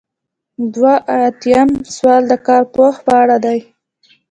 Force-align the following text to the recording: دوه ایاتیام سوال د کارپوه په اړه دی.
دوه 0.73 0.93
ایاتیام 1.13 1.69
سوال 1.95 2.23
د 2.27 2.33
کارپوه 2.47 2.91
په 3.05 3.11
اړه 3.21 3.37
دی. 3.45 3.59